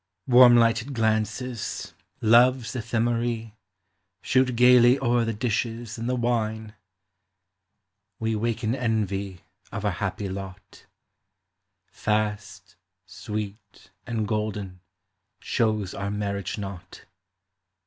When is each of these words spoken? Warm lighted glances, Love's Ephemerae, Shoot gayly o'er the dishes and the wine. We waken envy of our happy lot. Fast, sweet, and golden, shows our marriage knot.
Warm 0.25 0.55
lighted 0.55 0.95
glances, 0.95 1.93
Love's 2.21 2.75
Ephemerae, 2.75 3.51
Shoot 4.23 4.55
gayly 4.55 4.97
o'er 4.99 5.25
the 5.25 5.31
dishes 5.33 5.99
and 5.99 6.09
the 6.09 6.15
wine. 6.15 6.73
We 8.17 8.35
waken 8.35 8.73
envy 8.73 9.41
of 9.71 9.85
our 9.85 9.91
happy 9.91 10.27
lot. 10.27 10.87
Fast, 11.85 12.77
sweet, 13.05 13.91
and 14.07 14.27
golden, 14.27 14.79
shows 15.39 15.93
our 15.93 16.09
marriage 16.09 16.57
knot. 16.57 17.05